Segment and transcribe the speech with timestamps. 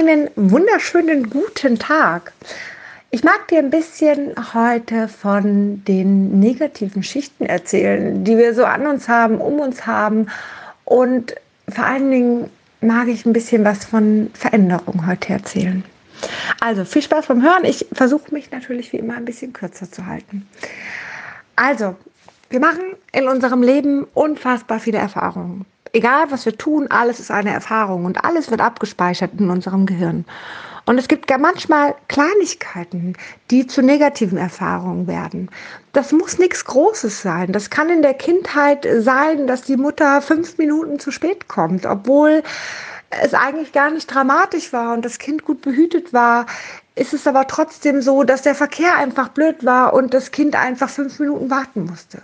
[0.00, 2.32] Einen wunderschönen guten Tag.
[3.10, 8.86] Ich mag dir ein bisschen heute von den negativen Schichten erzählen, die wir so an
[8.86, 10.28] uns haben, um uns haben.
[10.86, 11.34] Und
[11.68, 12.50] vor allen Dingen
[12.80, 15.84] mag ich ein bisschen was von Veränderung heute erzählen.
[16.60, 17.66] Also viel Spaß beim Hören.
[17.66, 20.48] Ich versuche mich natürlich wie immer ein bisschen kürzer zu halten.
[21.56, 21.94] Also,
[22.48, 27.52] wir machen in unserem Leben unfassbar viele Erfahrungen egal was wir tun, alles ist eine
[27.52, 30.24] Erfahrung und alles wird abgespeichert in unserem Gehirn.
[30.86, 33.14] Und es gibt manchmal Kleinigkeiten,
[33.50, 35.50] die zu negativen Erfahrungen werden.
[35.92, 37.52] Das muss nichts Großes sein.
[37.52, 42.42] Das kann in der Kindheit sein, dass die Mutter fünf Minuten zu spät kommt, obwohl
[43.10, 46.46] es eigentlich gar nicht dramatisch war und das Kind gut behütet war,
[47.00, 50.90] ist es aber trotzdem so, dass der Verkehr einfach blöd war und das Kind einfach
[50.90, 52.20] fünf Minuten warten musste.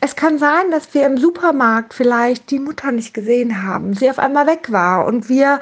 [0.00, 4.20] Es kann sein, dass wir im Supermarkt vielleicht die Mutter nicht gesehen haben, sie auf
[4.20, 5.58] einmal weg war und wir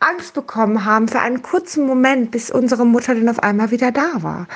[0.00, 4.20] Angst bekommen haben für einen kurzen Moment, bis unsere Mutter dann auf einmal wieder da
[4.22, 4.48] war.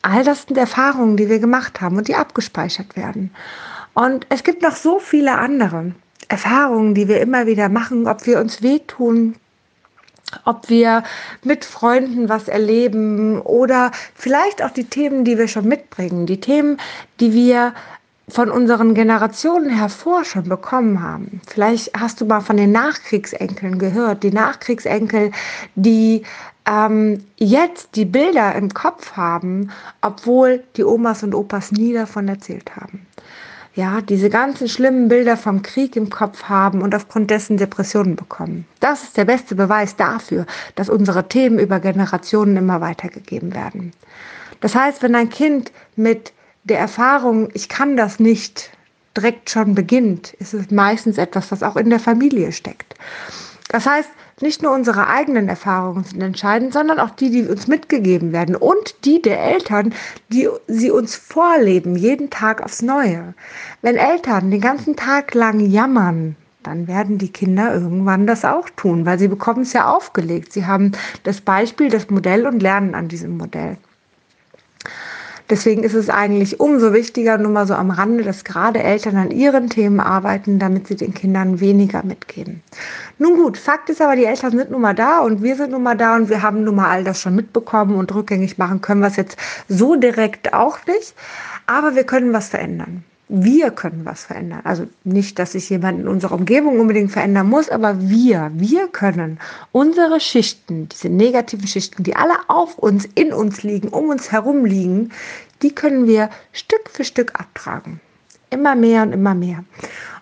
[0.00, 3.34] All das sind Erfahrungen, die wir gemacht haben und die abgespeichert werden.
[3.92, 5.92] Und es gibt noch so viele andere.
[6.28, 9.36] Erfahrungen, die wir immer wieder machen, ob wir uns wehtun,
[10.44, 11.02] ob wir
[11.42, 16.78] mit Freunden was erleben oder vielleicht auch die Themen, die wir schon mitbringen, die Themen,
[17.20, 17.74] die wir
[18.28, 21.40] von unseren Generationen hervor schon bekommen haben.
[21.46, 25.30] Vielleicht hast du mal von den Nachkriegsenkeln gehört, die Nachkriegsenkel,
[25.74, 26.22] die
[26.66, 32.74] ähm, jetzt die Bilder im Kopf haben, obwohl die Omas und Opas nie davon erzählt
[32.76, 33.06] haben
[33.74, 38.66] ja, diese ganzen schlimmen Bilder vom Krieg im Kopf haben und aufgrund dessen Depressionen bekommen.
[38.80, 43.92] Das ist der beste Beweis dafür, dass unsere Themen über Generationen immer weitergegeben werden.
[44.60, 48.70] Das heißt, wenn ein Kind mit der Erfahrung, ich kann das nicht,
[49.16, 52.94] direkt schon beginnt, ist es meistens etwas, was auch in der Familie steckt.
[53.68, 54.08] Das heißt,
[54.40, 59.04] nicht nur unsere eigenen Erfahrungen sind entscheidend, sondern auch die, die uns mitgegeben werden und
[59.04, 59.94] die der Eltern,
[60.32, 63.34] die sie uns vorleben, jeden Tag aufs Neue.
[63.82, 69.06] Wenn Eltern den ganzen Tag lang jammern, dann werden die Kinder irgendwann das auch tun,
[69.06, 70.52] weil sie bekommen es ja aufgelegt.
[70.52, 70.92] Sie haben
[71.22, 73.76] das Beispiel, das Modell und lernen an diesem Modell.
[75.50, 79.30] Deswegen ist es eigentlich umso wichtiger, nur mal so am Rande, dass gerade Eltern an
[79.30, 82.62] ihren Themen arbeiten, damit sie den Kindern weniger mitgeben.
[83.18, 85.82] Nun gut, Fakt ist aber, die Eltern sind nun mal da und wir sind nun
[85.82, 89.00] mal da und wir haben nun mal all das schon mitbekommen und rückgängig machen können
[89.02, 89.36] wir es jetzt
[89.68, 91.14] so direkt auch nicht.
[91.66, 94.60] Aber wir können was verändern wir können was verändern.
[94.64, 99.38] Also nicht, dass sich jemand in unserer Umgebung unbedingt verändern muss, aber wir, wir können
[99.72, 104.64] unsere Schichten, diese negativen Schichten, die alle auf uns, in uns liegen, um uns herum
[104.64, 105.10] liegen,
[105.62, 108.00] die können wir Stück für Stück abtragen.
[108.50, 109.64] Immer mehr und immer mehr.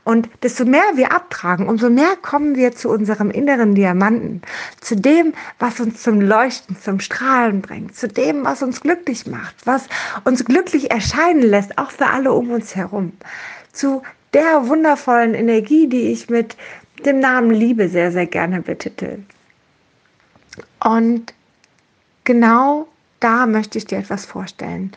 [0.04, 4.42] Und desto mehr wir abtragen, umso mehr kommen wir zu unserem inneren Diamanten,
[4.80, 9.54] zu dem, was uns zum Leuchten, zum Strahlen bringt, zu dem, was uns glücklich macht,
[9.64, 9.86] was
[10.24, 13.12] uns glücklich erscheinen lässt, auch für alle um uns herum,
[13.72, 14.02] zu
[14.34, 16.56] der wundervollen Energie, die ich mit
[17.04, 19.18] dem Namen Liebe sehr, sehr gerne betitel.
[20.82, 21.32] Und
[22.24, 22.88] genau
[23.20, 24.92] da möchte ich dir etwas vorstellen.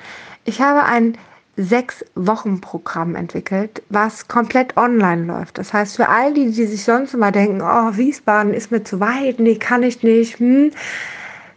[0.46, 1.18] Ich habe ein
[1.58, 5.58] sechs Wochen Programm entwickelt, was komplett online läuft.
[5.58, 9.00] Das heißt, für all die, die sich sonst immer denken, oh, Wiesbaden ist mir zu
[9.00, 10.72] weit, nee, kann ich nicht, hm,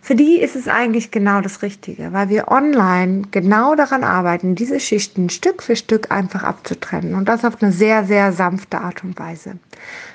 [0.09, 4.81] für die ist es eigentlich genau das Richtige, weil wir online genau daran arbeiten, diese
[4.81, 9.19] Schichten Stück für Stück einfach abzutrennen und das auf eine sehr, sehr sanfte Art und
[9.19, 9.59] Weise.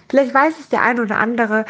[0.09, 1.66] Vielleicht weiß es der ein oder andere.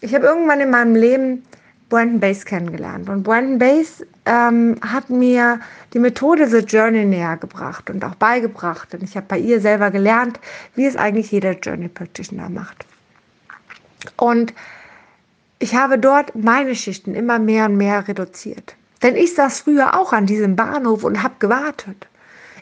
[0.00, 1.44] Ich habe irgendwann in meinem Leben
[1.90, 3.08] Brandon Base kennengelernt.
[3.10, 5.60] Und Brandon Base ähm, hat mir
[5.92, 8.94] die Methode The Journey näher gebracht und auch beigebracht.
[8.94, 10.40] Und ich habe bei ihr selber gelernt,
[10.74, 12.86] wie es eigentlich jeder Journey Practitioner macht.
[14.16, 14.54] Und
[15.58, 18.74] ich habe dort meine Schichten immer mehr und mehr reduziert.
[19.02, 22.06] Denn ich saß früher auch an diesem Bahnhof und habe gewartet.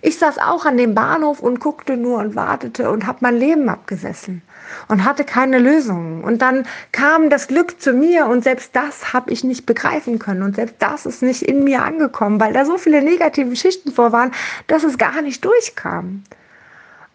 [0.02, 3.68] Ich saß auch an dem Bahnhof und guckte nur und wartete und habe mein Leben
[3.68, 4.42] abgesessen
[4.88, 6.22] und hatte keine Lösung.
[6.24, 10.42] Und dann kam das Glück zu mir und selbst das habe ich nicht begreifen können
[10.42, 14.12] und selbst das ist nicht in mir angekommen, weil da so viele negative Schichten vor
[14.12, 14.32] waren,
[14.66, 16.24] dass es gar nicht durchkam.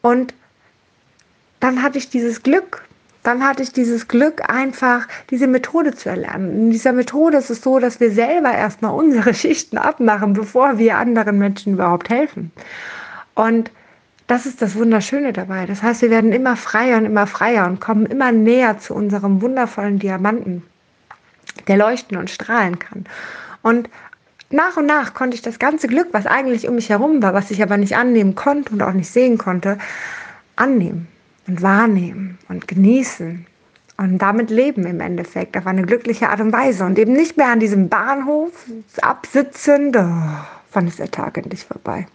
[0.01, 0.33] Und
[1.59, 2.83] dann hatte ich dieses Glück.
[3.23, 6.53] Dann hatte ich dieses Glück, einfach diese Methode zu erlernen.
[6.53, 10.97] In dieser Methode ist es so, dass wir selber erstmal unsere Schichten abmachen, bevor wir
[10.97, 12.51] anderen Menschen überhaupt helfen.
[13.33, 13.71] Und
[14.27, 15.65] das ist das Wunderschöne dabei.
[15.65, 19.41] Das heißt, wir werden immer freier und immer freier und kommen immer näher zu unserem
[19.41, 20.63] wundervollen Diamanten,
[21.67, 23.05] der leuchten und strahlen kann.
[23.61, 23.89] Und
[24.49, 27.51] nach und nach konnte ich das ganze Glück, was eigentlich um mich herum war, was
[27.51, 29.77] ich aber nicht annehmen konnte und auch nicht sehen konnte,
[30.55, 31.07] annehmen
[31.47, 33.45] und wahrnehmen und genießen
[33.97, 37.49] und damit leben im Endeffekt auf eine glückliche Art und Weise und eben nicht mehr
[37.49, 38.51] an diesem Bahnhof
[39.01, 39.95] absitzend.
[39.95, 40.21] Oh,
[40.71, 42.07] wann ist der Tag endlich vorbei?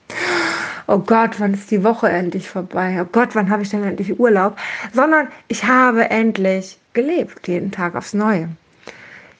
[0.87, 2.99] Oh Gott, wann ist die Woche endlich vorbei?
[3.01, 4.57] Oh Gott, wann habe ich denn endlich Urlaub?
[4.93, 8.49] Sondern ich habe endlich gelebt, jeden Tag aufs Neue.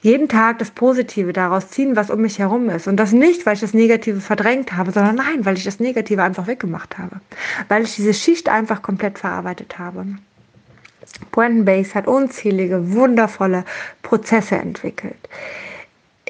[0.01, 2.87] Jeden Tag das Positive daraus ziehen, was um mich herum ist.
[2.87, 6.23] Und das nicht, weil ich das Negative verdrängt habe, sondern nein, weil ich das Negative
[6.23, 7.19] einfach weggemacht habe.
[7.67, 10.05] Weil ich diese Schicht einfach komplett verarbeitet habe.
[11.31, 13.65] Brandon Base hat unzählige, wundervolle
[14.01, 15.17] Prozesse entwickelt.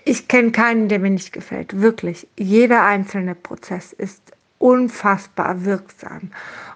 [0.04, 1.80] Ich kenne keinen, der mir nicht gefällt.
[1.80, 2.28] Wirklich.
[2.38, 4.22] Jeder einzelne Prozess ist
[4.60, 6.32] unfassbar wirksam.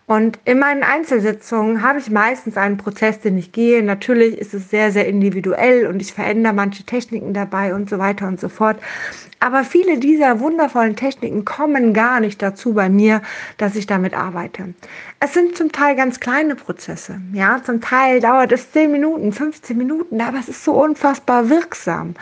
[0.06, 3.81] Und in meinen Einzelsitzungen habe ich meistens einen Prozess, den ich gehe.
[3.81, 8.27] Natürlich ist es sehr, sehr individuell und ich verändere manche Techniken dabei und so weiter
[8.27, 8.77] und so fort.
[9.39, 13.21] Aber viele dieser wundervollen Techniken kommen gar nicht dazu bei mir,
[13.57, 14.74] dass ich damit arbeite.
[15.21, 17.21] Es sind zum Teil ganz kleine Prozesse.
[17.31, 22.15] Ja, zum Teil dauert es 10 Minuten, 15 Minuten, aber es ist so unfassbar wirksam.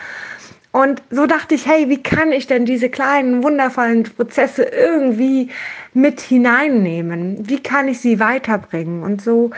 [0.72, 5.50] Und so dachte ich, hey, wie kann ich denn diese kleinen, wundervollen Prozesse irgendwie
[5.92, 7.46] mit hineinnehmen?
[7.46, 9.02] Wie kann ich sie weiterbringen?
[9.02, 9.50] Und so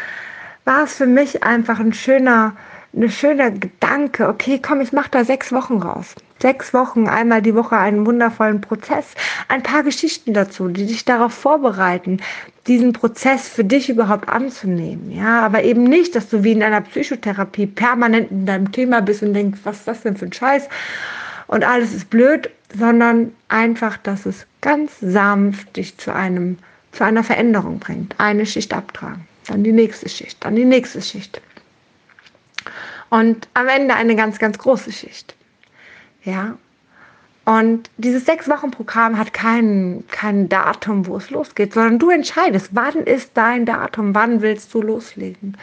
[0.65, 2.57] war es für mich einfach ein schöner,
[2.95, 4.29] eine schöner Gedanke.
[4.29, 6.15] Okay, komm, ich mache da sechs Wochen raus
[6.45, 9.15] sechs Wochen, einmal die Woche einen wundervollen Prozess,
[9.49, 12.21] ein paar Geschichten dazu, die dich darauf vorbereiten,
[12.67, 15.11] diesen Prozess für dich überhaupt anzunehmen.
[15.11, 19.23] Ja, aber eben nicht, dass du wie in einer Psychotherapie permanent in deinem Thema bist
[19.23, 20.69] und denkst, was ist das denn für ein Scheiß?
[21.47, 26.59] Und alles ist blöd, sondern einfach, dass es ganz sanft dich zu einem,
[26.93, 28.15] zu einer Veränderung bringt.
[28.19, 31.41] Eine Schicht abtragen, dann die nächste Schicht, dann die nächste Schicht.
[33.11, 35.35] Und am Ende eine ganz, ganz große Schicht.
[36.25, 36.57] Ja.
[37.45, 43.33] Und dieses Sechs-Wochen-Programm hat kein, kein Datum, wo es losgeht, sondern du entscheidest, wann ist
[43.35, 45.59] dein Datum, wann willst du loslegen.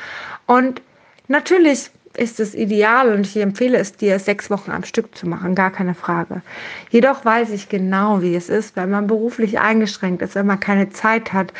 [0.46, 0.82] Und
[1.28, 5.56] natürlich ist es ideal und ich empfehle es dir, sechs Wochen am Stück zu machen,
[5.56, 6.42] gar keine Frage.
[6.90, 10.90] Jedoch weiß ich genau, wie es ist, wenn man beruflich eingeschränkt ist, wenn man keine
[10.90, 11.54] Zeit hat,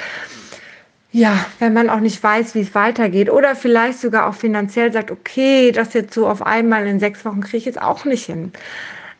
[1.12, 5.12] ja, wenn man auch nicht weiß, wie es weitergeht oder vielleicht sogar auch finanziell sagt,
[5.12, 8.54] okay, das jetzt so auf einmal in sechs Wochen kriege ich jetzt auch nicht hin.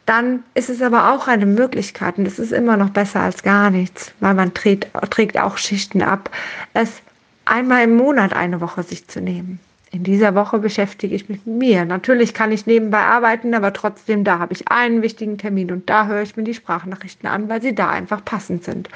[0.06, 3.70] Dann ist es aber auch eine Möglichkeit und es ist immer noch besser als gar
[3.70, 6.30] nichts, weil man trägt, trägt auch Schichten ab,
[6.74, 7.02] es
[7.46, 9.60] einmal im Monat eine Woche sich zu nehmen.
[9.94, 11.84] In dieser Woche beschäftige ich mich mit mir.
[11.84, 16.08] Natürlich kann ich nebenbei arbeiten, aber trotzdem, da habe ich einen wichtigen Termin und da
[16.08, 18.88] höre ich mir die Sprachnachrichten an, weil sie da einfach passend sind.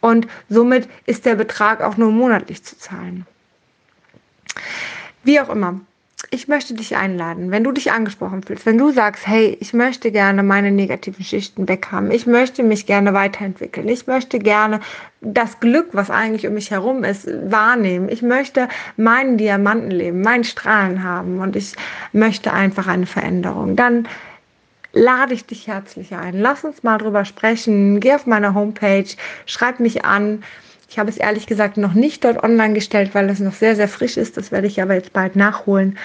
[0.00, 3.26] Und somit ist der Betrag auch nur monatlich zu zahlen.
[5.24, 5.80] Wie auch immer,
[6.30, 10.10] ich möchte dich einladen, wenn du dich angesprochen fühlst, wenn du sagst, hey, ich möchte
[10.10, 14.80] gerne meine negativen Schichten weghaben, ich möchte mich gerne weiterentwickeln, ich möchte gerne
[15.20, 18.08] das Glück, was eigentlich um mich herum ist, wahrnehmen.
[18.08, 21.74] Ich möchte meinen Diamantenleben, meinen Strahlen haben und ich
[22.12, 23.76] möchte einfach eine Veränderung.
[23.76, 24.08] Dann
[24.96, 26.40] lade ich dich herzlich ein.
[26.40, 28.00] Lass uns mal drüber sprechen.
[28.00, 29.06] Geh auf meine Homepage,
[29.44, 30.42] schreib mich an.
[30.88, 33.88] Ich habe es ehrlich gesagt noch nicht dort online gestellt, weil es noch sehr, sehr
[33.88, 34.36] frisch ist.
[34.36, 35.98] Das werde ich aber jetzt bald nachholen.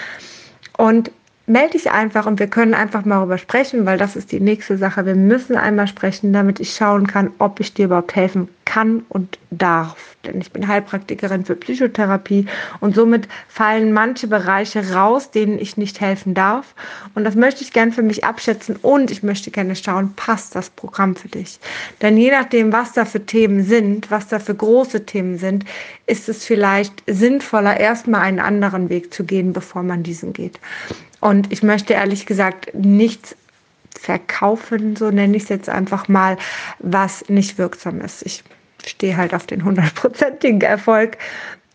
[0.78, 1.12] Und
[1.48, 4.78] melde dich einfach und wir können einfach mal darüber sprechen, weil das ist die nächste
[4.78, 5.06] Sache.
[5.06, 9.38] Wir müssen einmal sprechen, damit ich schauen kann, ob ich dir überhaupt helfen kann und
[9.50, 10.16] darf.
[10.26, 12.46] Denn ich bin Heilpraktikerin für Psychotherapie
[12.80, 16.74] und somit fallen manche Bereiche raus, denen ich nicht helfen darf.
[17.16, 20.70] Und das möchte ich gern für mich abschätzen und ich möchte gerne schauen, passt das
[20.70, 21.60] Programm für dich?
[22.02, 25.66] Denn je nachdem, was da für Themen sind, was da für große Themen sind,
[26.06, 30.60] ist es vielleicht sinnvoller, erstmal einen anderen Weg zu gehen, bevor man diesen geht.
[31.22, 33.36] Und ich möchte ehrlich gesagt nichts
[33.98, 36.38] verkaufen, so nenne ich es jetzt einfach mal,
[36.80, 38.26] was nicht wirksam ist.
[38.26, 38.44] Ich
[38.86, 41.18] stehe halt auf den hundertprozentigen Erfolg.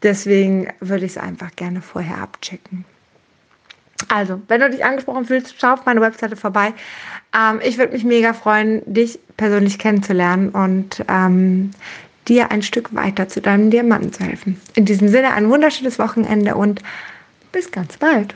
[0.02, 2.84] Deswegen würde ich es einfach gerne vorher abchecken.
[4.08, 6.74] Also, wenn du dich angesprochen fühlst, schau auf meine Webseite vorbei.
[7.34, 11.70] Ähm, ich würde mich mega freuen, dich persönlich kennenzulernen und ähm,
[12.28, 14.60] dir ein Stück weiter zu deinem Diamanten zu helfen.
[14.74, 16.82] In diesem Sinne ein wunderschönes Wochenende und
[17.52, 18.34] bis ganz bald.